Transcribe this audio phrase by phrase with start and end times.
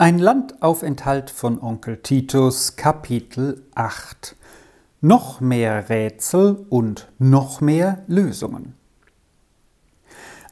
[0.00, 4.36] Ein Landaufenthalt von Onkel Titus Kapitel 8
[5.00, 8.74] Noch mehr Rätsel und noch mehr Lösungen.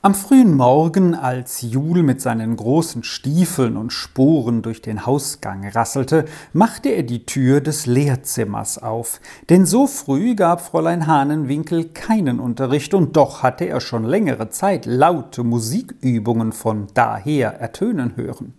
[0.02, 6.24] Am frühen Morgen, als Jul mit seinen großen Stiefeln und Sporen durch den Hausgang rasselte,
[6.52, 12.94] machte er die Tür des Lehrzimmers auf, denn so früh gab Fräulein Hahnenwinkel keinen Unterricht,
[12.94, 18.52] und doch hatte er schon längere Zeit laute Musikübungen von daher ertönen hören.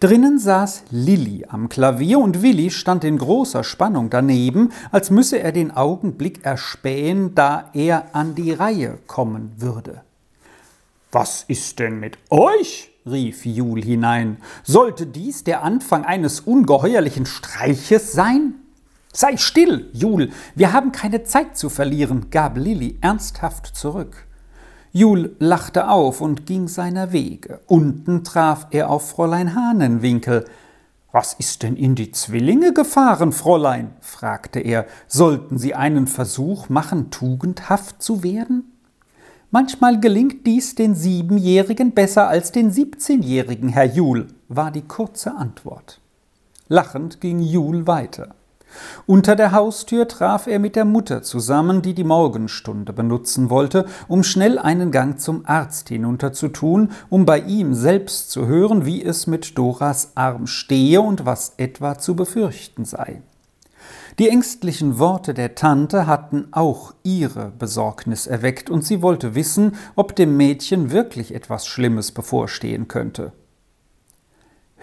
[0.00, 5.52] Drinnen saß Lilli am Klavier und Willi stand in großer Spannung daneben, als müsse er
[5.52, 10.02] den Augenblick erspähen, da er an die Reihe kommen würde.
[11.12, 12.90] Was ist denn mit euch?
[13.06, 14.38] rief Jul hinein.
[14.64, 18.54] Sollte dies der Anfang eines ungeheuerlichen Streiches sein?
[19.12, 24.26] Sei still, Jul, wir haben keine Zeit zu verlieren, gab Lilli ernsthaft zurück.
[24.96, 27.60] Jul lachte auf und ging seiner Wege.
[27.66, 30.46] Unten traf er auf Fräulein Hahnenwinkel.
[31.12, 33.90] Was ist denn in die Zwillinge gefahren, Fräulein?
[34.00, 34.86] fragte er.
[35.06, 38.72] Sollten sie einen Versuch machen, tugendhaft zu werden?
[39.50, 46.00] Manchmal gelingt dies den Siebenjährigen besser als den Siebzehnjährigen, Herr Jul, war die kurze Antwort.
[46.68, 48.34] Lachend ging Jul weiter.
[49.06, 54.22] Unter der Haustür traf er mit der Mutter zusammen, die die Morgenstunde benutzen wollte, um
[54.22, 59.56] schnell einen Gang zum Arzt hinunterzutun, um bei ihm selbst zu hören, wie es mit
[59.56, 63.22] Doras Arm stehe und was etwa zu befürchten sei.
[64.18, 70.16] Die ängstlichen Worte der Tante hatten auch ihre Besorgnis erweckt, und sie wollte wissen, ob
[70.16, 73.32] dem Mädchen wirklich etwas Schlimmes bevorstehen könnte.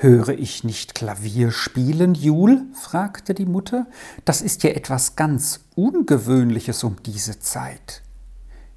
[0.03, 2.63] Höre ich nicht Klavier spielen, Jul?
[2.73, 3.87] fragte die Mutter.
[4.25, 8.01] Das ist ja etwas ganz Ungewöhnliches um diese Zeit.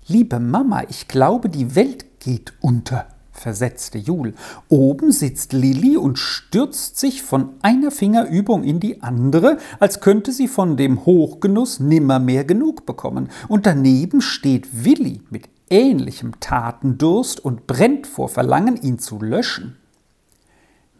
[0.07, 4.35] Liebe Mama, ich glaube, die Welt geht unter, versetzte Jul.
[4.69, 10.47] Oben sitzt Lilli und stürzt sich von einer Fingerübung in die andere, als könnte sie
[10.47, 13.31] von dem Hochgenuss nimmermehr genug bekommen.
[13.49, 19.77] Und daneben steht Willi mit ähnlichem Tatendurst und brennt vor Verlangen, ihn zu löschen.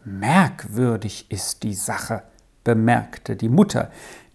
[0.09, 2.23] Merkwürdig ist die Sache,
[2.63, 3.91] bemerkte die Mutter,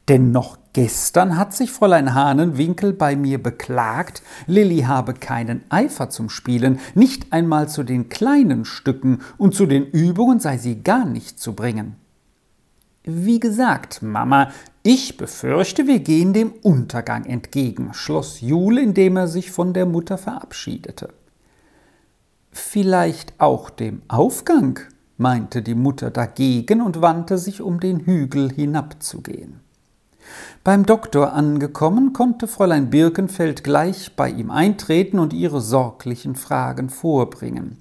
[0.10, 6.30] denn noch gestern hat sich Fräulein Hahnenwinkel bei mir beklagt, Lilli habe keinen Eifer zum
[6.30, 11.40] Spielen, nicht einmal zu den kleinen Stücken, und zu den Übungen sei sie gar nicht
[11.40, 11.96] zu bringen.
[13.06, 14.52] Wie gesagt, Mama,
[14.84, 20.18] ich befürchte, wir gehen dem Untergang entgegen, schloss Jul, indem er sich von der Mutter
[20.18, 21.14] verabschiedete.
[22.52, 24.82] Vielleicht auch dem Aufgang,
[25.22, 29.62] meinte die Mutter dagegen und wandte sich, um den Hügel hinabzugehen.
[30.64, 37.78] Beim Doktor angekommen, konnte Fräulein Birkenfeld gleich bei ihm eintreten und ihre sorglichen Fragen vorbringen.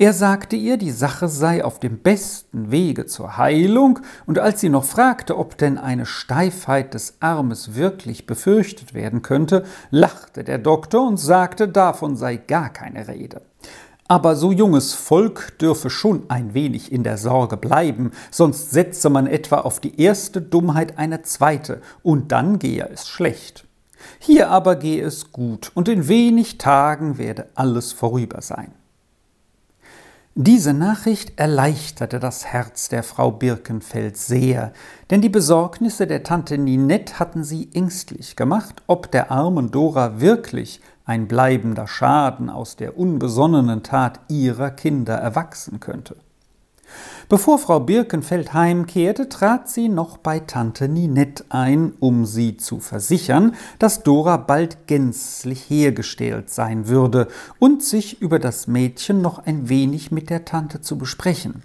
[0.00, 4.68] Er sagte ihr, die Sache sei auf dem besten Wege zur Heilung, und als sie
[4.68, 11.06] noch fragte, ob denn eine Steifheit des Armes wirklich befürchtet werden könnte, lachte der Doktor
[11.06, 13.42] und sagte, davon sei gar keine Rede.
[14.10, 19.26] Aber so junges Volk dürfe schon ein wenig in der Sorge bleiben, sonst setze man
[19.26, 23.66] etwa auf die erste Dummheit eine zweite, und dann gehe es schlecht.
[24.18, 28.72] Hier aber gehe es gut, und in wenig Tagen werde alles vorüber sein.
[30.40, 34.72] Diese Nachricht erleichterte das Herz der Frau Birkenfeld sehr,
[35.10, 40.80] denn die Besorgnisse der Tante Ninette hatten sie ängstlich gemacht, ob der armen Dora wirklich
[41.08, 46.16] ein bleibender Schaden aus der unbesonnenen Tat ihrer Kinder erwachsen könnte.
[47.30, 53.54] Bevor Frau Birkenfeld heimkehrte, trat sie noch bei Tante Ninette ein, um sie zu versichern,
[53.78, 60.10] dass Dora bald gänzlich hergestellt sein würde und sich über das Mädchen noch ein wenig
[60.10, 61.62] mit der Tante zu besprechen.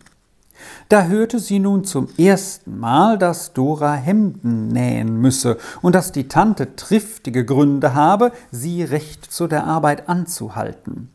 [0.89, 6.27] Da hörte sie nun zum ersten Mal, dass Dora Hemden nähen müsse und dass die
[6.27, 11.09] Tante triftige Gründe habe, sie recht zu der Arbeit anzuhalten.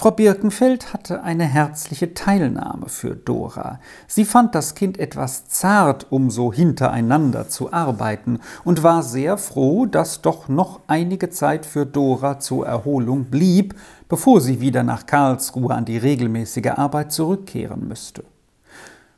[0.00, 3.80] Frau Birkenfeld hatte eine herzliche Teilnahme für Dora.
[4.06, 9.84] Sie fand das Kind etwas zart, um so hintereinander zu arbeiten, und war sehr froh,
[9.84, 13.74] dass doch noch einige Zeit für Dora zur Erholung blieb,
[14.08, 18.24] bevor sie wieder nach Karlsruhe an die regelmäßige Arbeit zurückkehren müsste.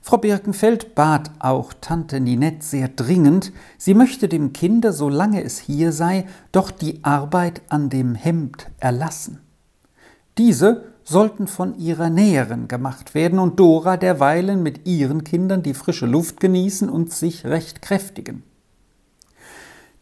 [0.05, 5.93] Frau Birkenfeld bat auch Tante Ninette sehr dringend, sie möchte dem Kinde, solange es hier
[5.93, 9.39] sei, doch die Arbeit an dem Hemd erlassen.
[10.39, 16.07] Diese sollten von ihrer Näherin gemacht werden und Dora derweilen mit ihren Kindern die frische
[16.07, 18.43] Luft genießen und sich recht kräftigen.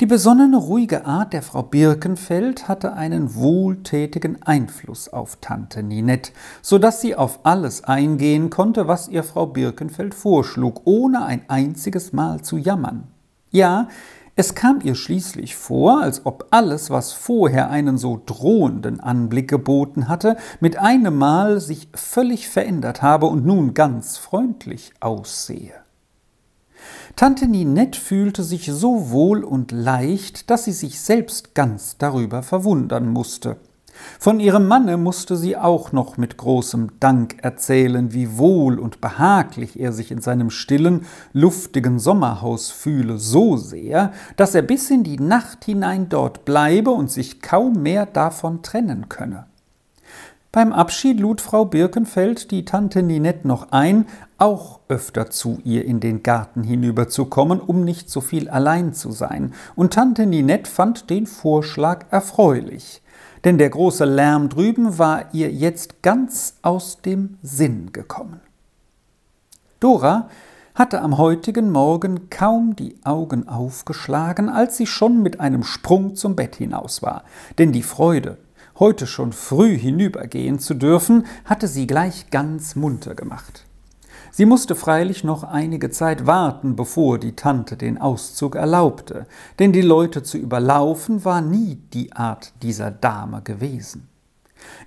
[0.01, 6.33] Die besonnene, ruhige Art der Frau Birkenfeld hatte einen wohltätigen Einfluss auf Tante Ninette,
[6.63, 12.15] so dass sie auf alles eingehen konnte, was ihr Frau Birkenfeld vorschlug, ohne ein einziges
[12.15, 13.09] Mal zu jammern.
[13.51, 13.89] Ja,
[14.37, 20.09] es kam ihr schließlich vor, als ob alles, was vorher einen so drohenden Anblick geboten
[20.09, 25.75] hatte, mit einem Mal sich völlig verändert habe und nun ganz freundlich aussehe.
[27.21, 33.11] Tante Ninette fühlte sich so wohl und leicht, dass sie sich selbst ganz darüber verwundern
[33.11, 33.59] musste.
[34.19, 39.79] Von ihrem Manne musste sie auch noch mit großem Dank erzählen, wie wohl und behaglich
[39.79, 45.21] er sich in seinem stillen, luftigen Sommerhaus fühle, so sehr, dass er bis in die
[45.21, 49.45] Nacht hinein dort bleibe und sich kaum mehr davon trennen könne.
[50.53, 54.07] Beim Abschied lud Frau Birkenfeld die Tante Ninette noch ein,
[54.41, 59.53] auch öfter zu ihr in den Garten hinüberzukommen, um nicht so viel allein zu sein,
[59.77, 63.03] und Tante Ninette fand den Vorschlag erfreulich,
[63.45, 68.41] denn der große Lärm drüben war ihr jetzt ganz aus dem Sinn gekommen.
[69.79, 70.29] Dora
[70.75, 76.37] hatte am heutigen Morgen kaum die Augen aufgeschlagen, als sie schon mit einem Sprung zum
[76.37, 77.25] Bett hinaus war,
[77.59, 78.39] denn die Freude,
[78.79, 83.67] heute schon früh hinübergehen zu dürfen, hatte sie gleich ganz munter gemacht.
[84.33, 89.27] Sie musste freilich noch einige Zeit warten, bevor die Tante den Auszug erlaubte,
[89.59, 94.09] denn die Leute zu überlaufen war nie die Art dieser Dame gewesen.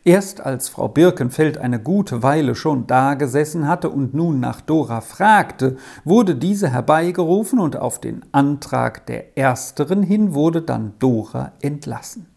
[0.05, 5.77] Erst als Frau Birkenfeld eine gute Weile schon dagesessen hatte und nun nach Dora fragte,
[6.03, 12.27] wurde diese herbeigerufen und auf den Antrag der Ersteren hin wurde dann Dora entlassen.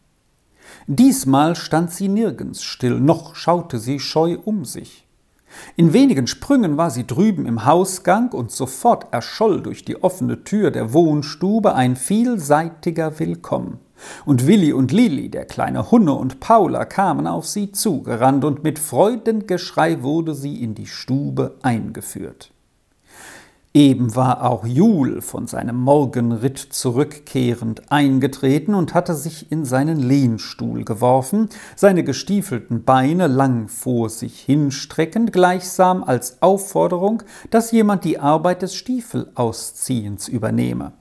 [0.87, 5.06] Diesmal stand sie nirgends still, noch schaute sie scheu um sich.
[5.77, 10.71] In wenigen Sprüngen war sie drüben im Hausgang und sofort erscholl durch die offene Tür
[10.71, 13.79] der Wohnstube ein vielseitiger Willkommen.
[14.25, 18.79] Und Willi und Lili, der kleine Hunne und Paula kamen auf sie zugerannt und mit
[18.79, 22.53] Freudengeschrei wurde sie in die Stube eingeführt.
[23.77, 30.83] Eben war auch Jul von seinem Morgenritt zurückkehrend eingetreten und hatte sich in seinen Lehnstuhl
[30.83, 38.63] geworfen, seine gestiefelten Beine lang vor sich hinstreckend, gleichsam als Aufforderung, dass jemand die Arbeit
[38.63, 40.95] des Stiefelausziehens übernehme.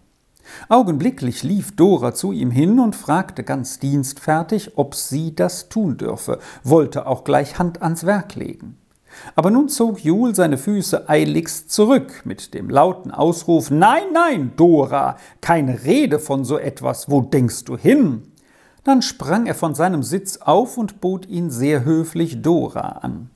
[0.68, 6.40] Augenblicklich lief Dora zu ihm hin und fragte ganz dienstfertig, ob sie das tun dürfe,
[6.66, 8.76] wollte auch gleich Hand ans Werk legen.
[9.36, 15.18] Aber nun zog Jul seine Füße eiligst zurück mit dem lauten Ausruf Nein, nein, Dora,
[15.42, 18.32] keine Rede von so etwas, wo denkst du hin?
[18.84, 23.30] Dann sprang er von seinem Sitz auf und bot ihn sehr höflich Dora an.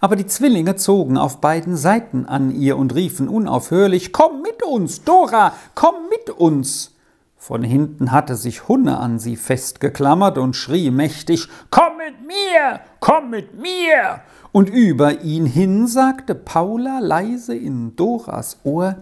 [0.00, 5.04] Aber die Zwillinge zogen auf beiden Seiten an ihr und riefen unaufhörlich Komm mit uns,
[5.04, 6.94] Dora, komm mit uns.
[7.36, 13.30] Von hinten hatte sich Hunne an sie festgeklammert und schrie mächtig Komm mit mir, komm
[13.30, 14.20] mit mir.
[14.52, 18.96] Und über ihn hin sagte Paula leise in Doras Ohr,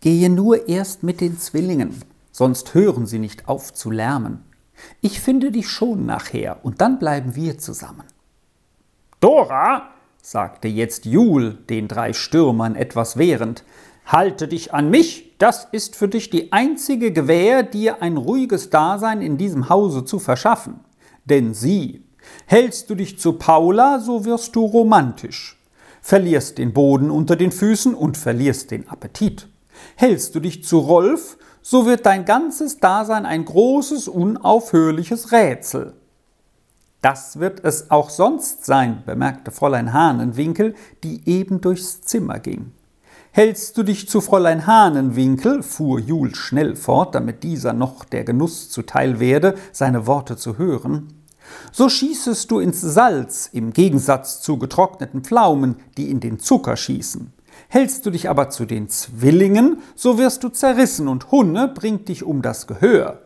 [0.00, 1.94] Gehe nur erst mit den Zwillingen,
[2.32, 4.42] sonst hören sie nicht auf zu lärmen.
[5.02, 8.04] Ich finde dich schon nachher, und dann bleiben wir zusammen.
[9.20, 9.90] Dora,
[10.22, 13.62] sagte jetzt Jul den drei Stürmern etwas wehrend,
[14.06, 19.20] halte dich an mich, das ist für dich die einzige Gewähr, dir ein ruhiges Dasein
[19.20, 20.80] in diesem Hause zu verschaffen.
[21.26, 22.04] Denn sie,
[22.46, 25.58] Hältst du dich zu Paula, so wirst du romantisch,
[26.00, 29.48] verlierst den Boden unter den Füßen und verlierst den Appetit.
[29.96, 35.94] Hältst du dich zu Rolf, so wird dein ganzes Dasein ein großes, unaufhörliches Rätsel.
[37.02, 42.72] Das wird es auch sonst sein, bemerkte Fräulein Hahnenwinkel, die eben durchs Zimmer ging.
[43.32, 48.70] Hältst du dich zu Fräulein Hahnenwinkel, fuhr Jul schnell fort, damit dieser noch der Genuss
[48.70, 51.19] zuteil werde, seine Worte zu hören,
[51.72, 57.32] so schießest du ins Salz im Gegensatz zu getrockneten Pflaumen, die in den Zucker schießen.
[57.68, 62.24] Hältst du dich aber zu den Zwillingen, so wirst du zerrissen und Hunne bringt dich
[62.24, 63.22] um das Gehör.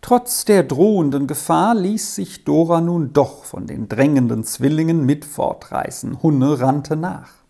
[0.00, 6.22] Trotz der drohenden Gefahr ließ sich Dora nun doch von den drängenden Zwillingen mit fortreißen.
[6.22, 7.43] Hunne rannte nach.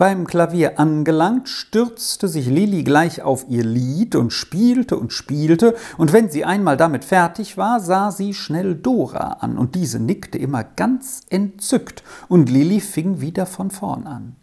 [0.00, 6.14] Beim Klavier angelangt, stürzte sich Lilli gleich auf ihr Lied und spielte und spielte, und
[6.14, 10.64] wenn sie einmal damit fertig war, sah sie schnell Dora an, und diese nickte immer
[10.64, 14.36] ganz entzückt, und Lilli fing wieder von vorn an.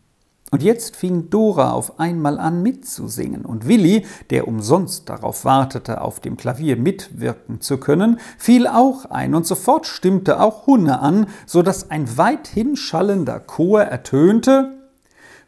[0.52, 6.20] Und jetzt fing Dora auf einmal an mitzusingen, und Willi, der umsonst darauf wartete, auf
[6.20, 11.64] dem Klavier mitwirken zu können, fiel auch ein, und sofort stimmte auch Hunne an, so
[11.64, 14.77] dass ein weithin schallender Chor ertönte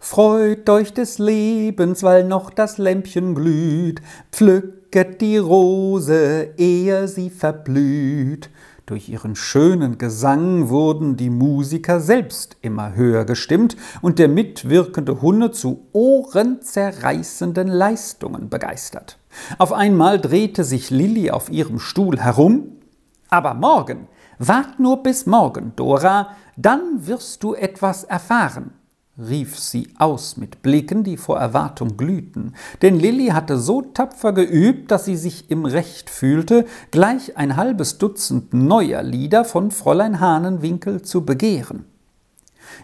[0.02, 4.02] Freut euch des Lebens, weil noch das Lämpchen glüht,
[4.32, 8.50] pflücket die Rose, ehe sie verblüht.
[8.86, 15.52] Durch ihren schönen Gesang wurden die Musiker selbst immer höher gestimmt und der mitwirkende Hunne
[15.52, 19.20] zu ohrenzerreißenden Leistungen begeistert.
[19.58, 22.78] Auf einmal drehte sich Lilli auf ihrem Stuhl herum.
[23.30, 24.08] Aber morgen,
[24.40, 28.72] wart nur bis morgen, Dora, dann wirst du etwas erfahren
[29.20, 34.92] rief sie aus mit Blicken, die vor Erwartung glühten, denn Lilli hatte so tapfer geübt,
[34.92, 41.02] dass sie sich im Recht fühlte, gleich ein halbes Dutzend neuer Lieder von Fräulein Hahnenwinkel
[41.02, 41.86] zu begehren.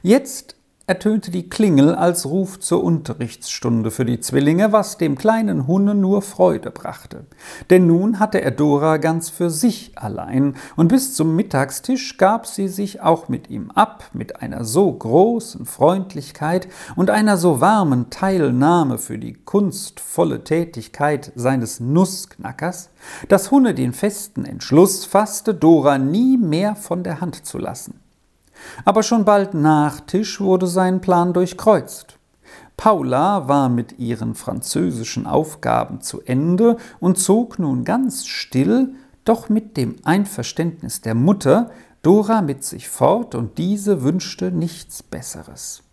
[0.01, 0.54] Jetzt
[0.87, 6.21] ertönte die Klingel als Ruf zur Unterrichtsstunde für die Zwillinge, was dem kleinen Hunne nur
[6.21, 7.25] Freude brachte.
[7.71, 12.67] Denn nun hatte er Dora ganz für sich allein, und bis zum Mittagstisch gab sie
[12.67, 18.99] sich auch mit ihm ab, mit einer so großen Freundlichkeit und einer so warmen Teilnahme
[18.99, 22.91] für die kunstvolle Tätigkeit seines Nussknackers,
[23.27, 28.04] dass Hunne den festen Entschluss fasste, Dora nie mehr von der Hand zu lassen.
[28.83, 32.17] Aber schon bald nach Tisch wurde sein Plan durchkreuzt.
[32.77, 39.77] Paula war mit ihren französischen Aufgaben zu Ende und zog nun ganz still, doch mit
[39.77, 45.84] dem Einverständnis der Mutter, Dora mit sich fort, und diese wünschte nichts Besseres.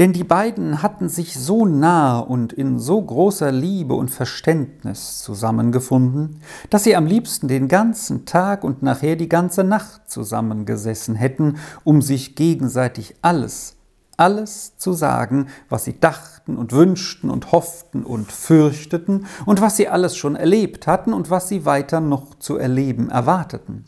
[0.00, 6.40] Denn die beiden hatten sich so nah und in so großer Liebe und Verständnis zusammengefunden,
[6.70, 12.00] dass sie am liebsten den ganzen Tag und nachher die ganze Nacht zusammengesessen hätten, um
[12.00, 13.76] sich gegenseitig alles,
[14.16, 19.88] alles zu sagen, was sie dachten und wünschten und hofften und fürchteten und was sie
[19.88, 23.84] alles schon erlebt hatten und was sie weiter noch zu erleben erwarteten.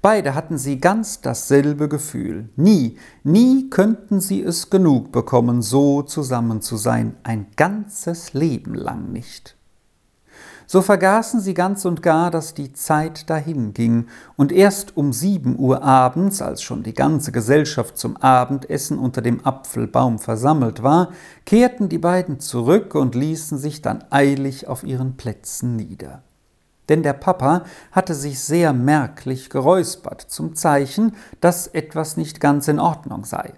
[0.00, 2.48] Beide hatten sie ganz dasselbe Gefühl.
[2.56, 9.12] Nie, nie könnten sie es genug bekommen, so zusammen zu sein, ein ganzes Leben lang
[9.12, 9.56] nicht.
[10.66, 15.82] So vergaßen sie ganz und gar, dass die Zeit dahinging, und erst um sieben Uhr
[15.82, 21.10] abends, als schon die ganze Gesellschaft zum Abendessen unter dem Apfelbaum versammelt war,
[21.44, 26.22] kehrten die beiden zurück und ließen sich dann eilig auf ihren Plätzen nieder
[26.88, 32.78] denn der Papa hatte sich sehr merklich geräuspert, zum Zeichen, dass etwas nicht ganz in
[32.78, 33.54] Ordnung sei.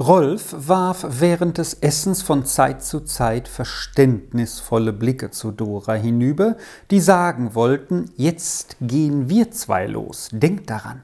[0.00, 6.56] Rolf warf während des Essens von Zeit zu Zeit verständnisvolle Blicke zu Dora hinüber,
[6.90, 11.02] die sagen wollten, jetzt gehen wir zwei los, denk daran.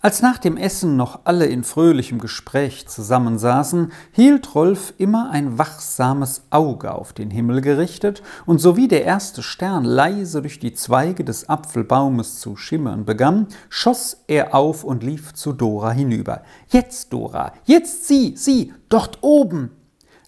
[0.00, 6.42] Als nach dem Essen noch alle in fröhlichem Gespräch zusammensaßen, hielt Rolf immer ein wachsames
[6.50, 11.48] Auge auf den Himmel gerichtet, und sowie der erste Stern leise durch die Zweige des
[11.48, 16.42] Apfelbaumes zu schimmern begann, schoss er auf und lief zu Dora hinüber.
[16.68, 19.77] Jetzt, Dora, jetzt sie, sie, dort oben!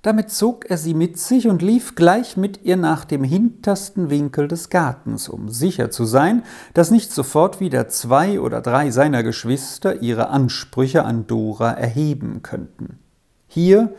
[0.03, 4.49] Damit zog er sie mit sich und lief gleich mit ihr nach dem hintersten Winkel
[4.49, 6.43] des Gartens, um sicher zu sein,
[6.73, 12.99] dass nicht sofort wieder zwei oder drei seiner Geschwister ihre Ansprüche an Dora erheben könnten.
[13.47, 13.93] Hier,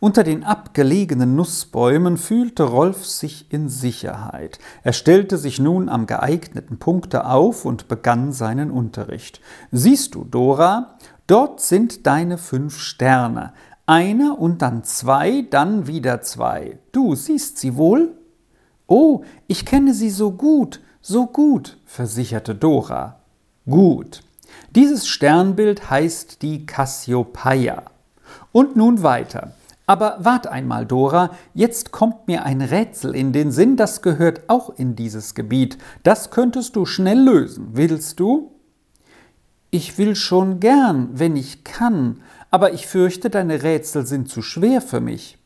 [0.00, 4.58] unter den abgelegenen Nussbäumen, fühlte Rolf sich in Sicherheit.
[4.82, 9.40] Er stellte sich nun am geeigneten Punkte auf und begann seinen Unterricht.
[9.70, 13.52] Siehst du, Dora, dort sind deine fünf Sterne.
[13.86, 16.78] Einer und dann zwei, dann wieder zwei.
[16.92, 18.16] Du siehst sie wohl?
[18.86, 23.20] Oh, ich kenne sie so gut, so gut, versicherte Dora.
[23.68, 24.22] Gut.
[24.74, 27.82] Dieses Sternbild heißt die Cassiopeia.
[28.52, 29.52] Und nun weiter.
[29.86, 34.70] Aber wart einmal, Dora, jetzt kommt mir ein Rätsel in den Sinn, das gehört auch
[34.78, 35.76] in dieses Gebiet.
[36.02, 37.68] Das könntest du schnell lösen.
[37.72, 38.53] Willst du?
[39.74, 42.20] Ich will schon gern, wenn ich kann,
[42.52, 45.36] aber ich fürchte, deine Rätsel sind zu schwer für mich.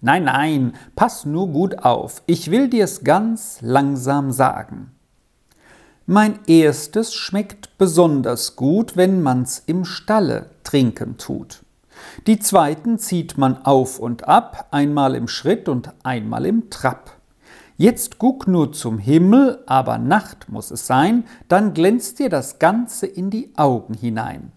[0.00, 4.92] Nein, nein, pass nur gut auf, ich will dir's ganz langsam sagen.
[6.06, 11.62] Mein erstes schmeckt besonders gut, wenn man's im Stalle trinken tut.
[12.26, 17.18] Die zweiten zieht man auf und ab, einmal im Schritt und einmal im Trab.
[17.76, 23.06] Jetzt guck nur zum Himmel, aber Nacht muss es sein, dann glänzt dir das Ganze
[23.06, 24.52] in die Augen hinein.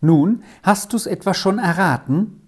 [0.00, 2.40] Nun, hast du's etwa schon erraten?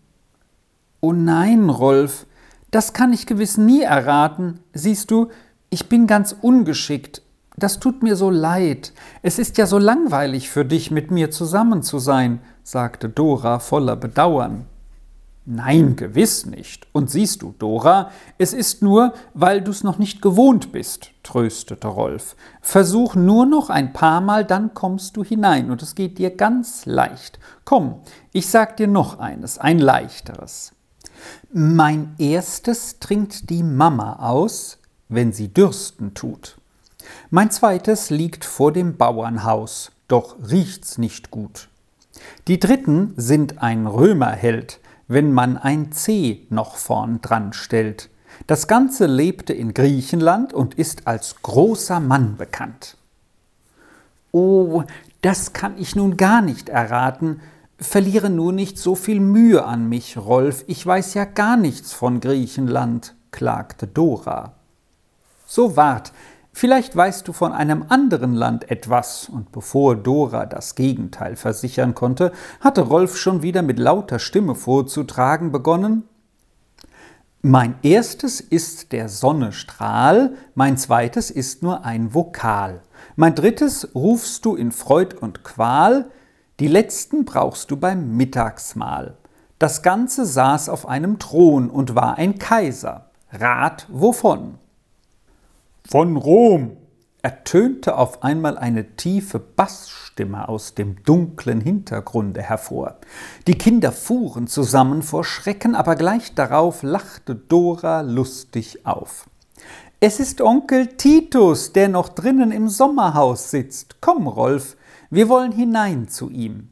[1.01, 2.27] Oh nein, Rolf,
[2.71, 4.61] das kann ich gewiss nie erraten.
[4.73, 5.29] Siehst du,
[5.71, 7.23] ich bin ganz ungeschickt.
[7.57, 8.93] Das tut mir so leid.
[9.23, 13.95] Es ist ja so langweilig für dich, mit mir zusammen zu sein, sagte Dora voller
[13.95, 14.67] Bedauern.
[15.47, 16.87] Nein, gewiss nicht.
[16.93, 22.35] Und siehst du, Dora, es ist nur, weil du's noch nicht gewohnt bist, tröstete Rolf.
[22.63, 26.87] Versuch nur noch ein paar Mal, dann kommst du hinein und es geht dir ganz
[26.87, 27.39] leicht.
[27.67, 28.01] Komm,
[28.33, 30.73] ich sag dir noch eines, ein leichteres.
[31.53, 34.79] Mein erstes trinkt die Mama aus,
[35.11, 36.57] wenn sie dürsten tut.
[37.29, 41.69] Mein zweites liegt vor dem Bauernhaus, doch riecht's nicht gut.
[42.49, 48.11] Die dritten sind ein Römerheld, wenn man ein C noch vorn dran stellt.
[48.47, 52.97] Das Ganze lebte in Griechenland und ist als großer Mann bekannt.
[54.33, 54.83] Oh,
[55.23, 57.41] das kann ich nun gar nicht erraten.
[57.79, 60.65] Verliere nur nicht so viel Mühe an mich, Rolf.
[60.67, 64.55] Ich weiß ja gar nichts von Griechenland, klagte Dora.
[65.47, 66.13] So wart,
[66.57, 72.31] Vielleicht weißt du von einem anderen Land etwas, und bevor Dora das Gegenteil versichern konnte,
[72.61, 76.05] hatte Rolf schon wieder mit lauter Stimme vorzutragen begonnen.
[77.43, 82.83] Mein erstes ist der Sonnestrahl, mein zweites ist nur ein Vokal,
[83.17, 86.09] mein drittes rufst du in Freud und Qual,
[86.61, 89.17] die letzten brauchst du beim Mittagsmahl.
[89.59, 93.11] Das Ganze saß auf einem Thron und war ein Kaiser.
[93.33, 94.59] Rat wovon?
[95.89, 96.77] Von Rom
[97.23, 102.97] ertönte auf einmal eine tiefe Bassstimme aus dem dunklen Hintergrunde hervor.
[103.47, 109.27] Die Kinder fuhren zusammen vor Schrecken, aber gleich darauf lachte Dora lustig auf.
[110.01, 114.01] Es ist Onkel Titus, der noch drinnen im Sommerhaus sitzt.
[114.01, 114.77] Komm, Rolf,
[115.11, 116.69] wir wollen hinein zu ihm.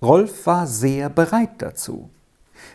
[0.00, 2.10] Rolf war sehr bereit dazu.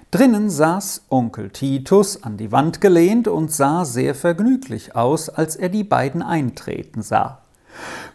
[0.10, 5.68] Drinnen saß Onkel Titus an die Wand gelehnt und sah sehr vergnüglich aus, als er
[5.68, 7.42] die beiden eintreten sah.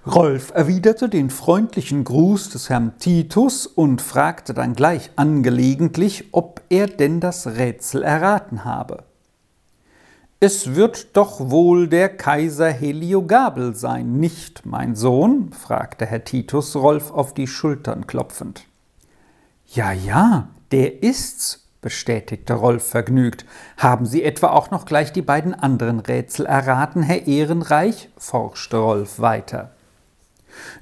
[0.06, 6.86] Rolf erwiderte den freundlichen Gruß des Herrn Titus und fragte dann gleich angelegentlich, ob er
[6.86, 9.04] denn das Rätsel erraten habe.
[10.40, 15.52] Es wird doch wohl der Kaiser Heliogabel sein, nicht mein Sohn?
[15.52, 18.64] fragte Herr Titus Rolf auf die Schultern klopfend.
[19.66, 23.44] Ja, ja, der ist's, bestätigte Rolf vergnügt.
[23.76, 28.08] Haben Sie etwa auch noch gleich die beiden anderen Rätsel erraten, Herr Ehrenreich?
[28.16, 29.72] forschte Rolf weiter.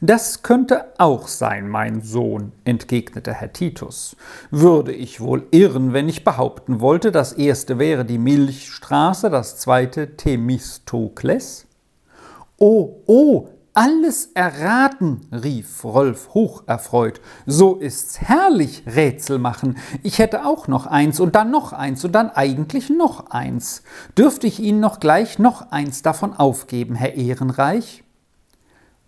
[0.00, 4.16] Das könnte auch sein, mein Sohn, entgegnete Herr Titus.
[4.50, 10.16] Würde ich wohl irren, wenn ich behaupten wollte, das erste wäre die Milchstraße, das zweite
[10.16, 11.66] Themistokles?
[12.59, 13.48] Oh, oh,
[13.81, 17.23] alles erraten, rief Rolf hocherfreut.
[17.47, 19.79] So ist's herrlich, Rätsel machen.
[20.03, 23.83] Ich hätte auch noch eins und dann noch eins und dann eigentlich noch eins.
[24.19, 28.05] Dürfte ich Ihnen noch gleich noch eins davon aufgeben, Herr Ehrenreich?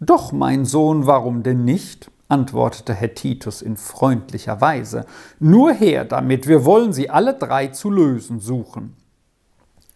[0.01, 2.11] Doch, mein Sohn, warum denn nicht?
[2.29, 5.05] antwortete Herr Titus in freundlicher Weise.
[5.39, 8.97] Nur her damit, wir wollen sie alle drei zu lösen suchen.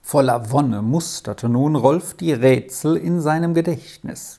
[0.03, 4.37] Voller Wonne musterte nun Rolf die Rätsel in seinem Gedächtnis.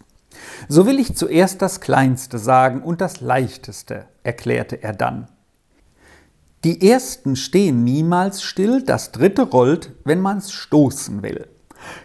[0.68, 5.28] So will ich zuerst das Kleinste sagen und das Leichteste, erklärte er dann.
[6.64, 11.48] Die ersten stehen niemals still, das dritte rollt, wenn man's stoßen will.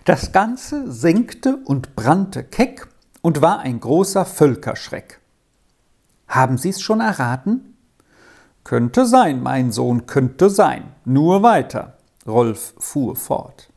[0.04, 2.88] Das Ganze senkte und brannte keck
[3.22, 5.20] und war ein großer Völkerschreck.
[6.28, 7.76] Haben Sie's schon erraten?
[8.64, 10.92] Könnte sein, mein Sohn, könnte sein.
[11.04, 11.96] Nur weiter.
[12.26, 13.71] Rolf fuhr fort.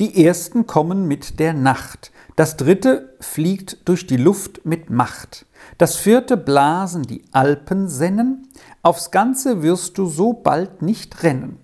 [0.00, 5.44] Die ersten kommen mit der Nacht, das dritte fliegt durch die Luft mit Macht.
[5.76, 8.48] Das vierte blasen die Alpensennen.
[8.82, 11.58] Aufs Ganze wirst du so bald nicht rennen.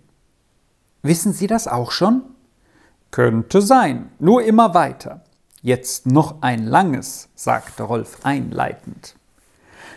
[1.03, 2.25] Wissen Sie das auch schon?
[3.11, 5.25] Könnte sein, nur immer weiter.
[5.63, 9.17] Jetzt noch ein langes, sagte Rolf einleitend.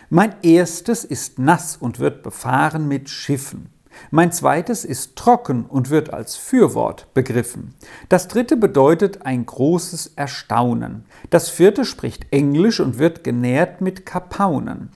[0.08, 3.68] Mein erstes ist nass und wird befahren mit Schiffen.
[4.10, 7.74] Mein zweites ist trocken und wird als Fürwort begriffen.
[8.08, 11.04] Das dritte bedeutet ein großes Erstaunen.
[11.30, 14.90] Das vierte spricht Englisch und wird genährt mit Kapaunen.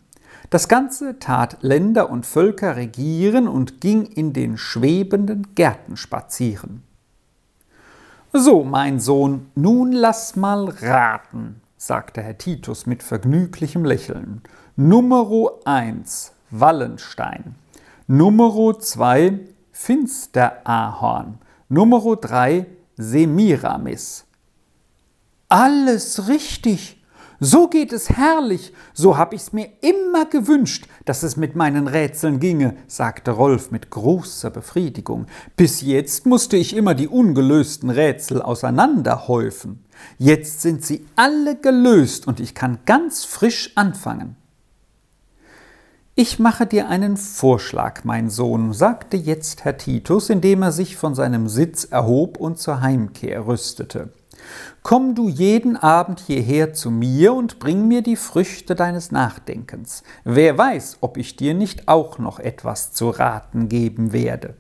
[0.51, 6.83] Das Ganze tat Länder und Völker regieren und ging in den schwebenden Gärten spazieren.
[8.33, 14.43] So, mein Sohn, nun lass mal raten, sagte Herr Titus mit vergnüglichem Lächeln.
[14.77, 17.55] Numero eins Wallenstein.
[18.07, 19.41] Numero 2
[19.73, 21.39] Finsterahorn.
[21.71, 22.67] Numero 3
[22.99, 24.27] Semiramis.
[25.49, 27.03] Alles richtig.
[27.41, 28.75] So geht es herrlich.
[28.93, 33.89] So hab ich's mir immer gewünscht, dass es mit meinen Rätseln ginge, sagte Rolf mit
[33.89, 35.25] großer Befriedigung.
[35.57, 39.83] Bis jetzt musste ich immer die ungelösten Rätsel auseinanderhäufen.
[40.19, 44.37] Jetzt sind sie alle gelöst und ich kann ganz frisch anfangen.
[46.17, 51.17] Ich mache dir einen Vorschlag, mein Sohn, sagte jetzt Herr Titus, indem er sich von
[51.17, 54.11] seinem Sitz erhob und zur Heimkehr rüstete.
[54.85, 60.05] Komm du jeden Abend hierher zu mir und bring mir die Früchte deines Nachdenkens.
[60.23, 64.55] Wer weiß, ob ich dir nicht auch noch etwas zu raten geben werde.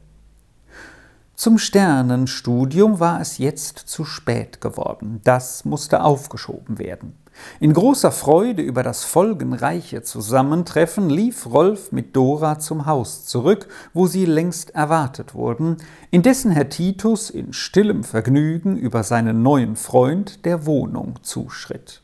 [1.36, 5.20] Zum Sternenstudium war es jetzt zu spät geworden.
[5.24, 7.16] Das musste aufgeschoben werden.
[7.58, 14.06] In großer Freude über das folgenreiche Zusammentreffen lief Rolf mit Dora zum Haus zurück, wo
[14.06, 15.78] sie längst erwartet wurden,
[16.12, 22.03] indessen Herr Titus in stillem Vergnügen über seinen neuen Freund der Wohnung zuschritt.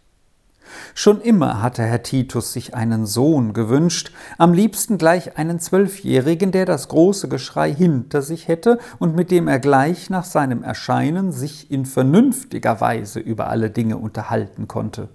[0.94, 6.66] Schon immer hatte Herr Titus sich einen Sohn gewünscht, am liebsten gleich einen Zwölfjährigen, der
[6.66, 11.70] das große Geschrei hinter sich hätte und mit dem er gleich nach seinem Erscheinen sich
[11.70, 15.08] in vernünftiger Weise über alle Dinge unterhalten konnte.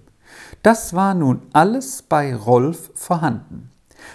[0.62, 3.70] Das war nun alles bei Rolf vorhanden.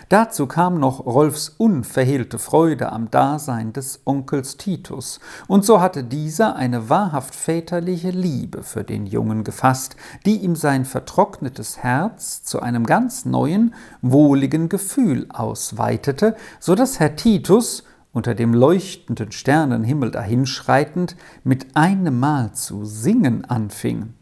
[0.09, 6.55] Dazu kam noch Rolfs unverhehlte Freude am Dasein des Onkels Titus, und so hatte dieser
[6.55, 12.85] eine wahrhaft väterliche Liebe für den Jungen gefasst, die ihm sein vertrocknetes Herz zu einem
[12.85, 21.75] ganz neuen, wohligen Gefühl ausweitete, so dass Herr Titus, unter dem leuchtenden Sternenhimmel dahinschreitend, mit
[21.75, 24.13] einem Mal zu singen anfing.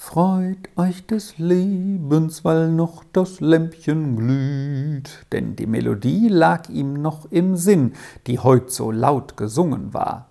[0.00, 5.26] Freut euch des Lebens, weil noch das Lämpchen glüht.
[5.32, 7.94] Denn die Melodie lag ihm noch im Sinn,
[8.28, 10.28] die heut so laut gesungen war,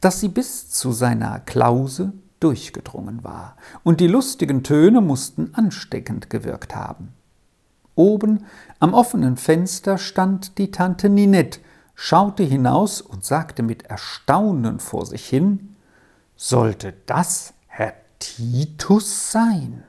[0.00, 6.76] dass sie bis zu seiner Klause durchgedrungen war, und die lustigen Töne mussten ansteckend gewirkt
[6.76, 7.08] haben.
[7.96, 8.46] Oben
[8.78, 11.58] am offenen Fenster stand die Tante Ninette,
[11.96, 15.74] schaute hinaus und sagte mit Erstaunen vor sich hin
[16.36, 17.52] Sollte das
[18.18, 19.84] Titus sein.